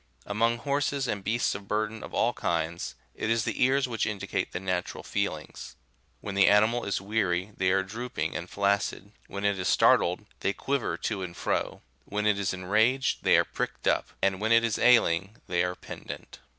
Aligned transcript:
Among 0.25 0.57
horses 0.57 1.07
and 1.07 1.23
beasts 1.23 1.53
of 1.53 1.67
burden 1.67 2.01
of 2.03 2.11
all 2.11 2.33
kinds, 2.33 2.95
it 3.13 3.29
is 3.29 3.43
the 3.43 3.63
ears 3.63 3.87
which 3.87 4.07
indicate 4.07 4.51
the 4.51 4.59
natural 4.59 5.03
feelings; 5.03 5.75
when 6.21 6.33
the 6.33 6.47
animal 6.47 6.85
is 6.85 6.99
weary, 6.99 7.51
they 7.55 7.69
are 7.69 7.83
droop 7.83 8.17
ing 8.17 8.35
and 8.35 8.49
flaccid; 8.49 9.11
when 9.27 9.45
it 9.45 9.59
is 9.59 9.67
startled, 9.67 10.25
they 10.39 10.53
quiver 10.53 10.97
to 10.97 11.21
and 11.21 11.37
fro; 11.37 11.83
when 12.05 12.25
it 12.25 12.39
is 12.39 12.51
enraged, 12.51 13.19
they 13.23 13.37
are 13.37 13.45
pricked 13.45 13.87
up; 13.87 14.09
and 14.23 14.41
when 14.41 14.51
it 14.51 14.63
is 14.63 14.79
ailing, 14.79 15.35
they 15.45 15.63
are 15.63 15.75
pendant. 15.75 16.39